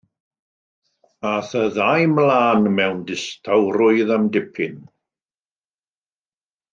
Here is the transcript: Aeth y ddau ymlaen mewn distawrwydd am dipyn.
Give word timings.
Aeth 1.31 1.51
y 1.59 1.61
ddau 1.75 1.99
ymlaen 2.05 2.65
mewn 2.77 3.03
distawrwydd 3.11 4.15
am 4.15 4.25
dipyn. 4.37 4.81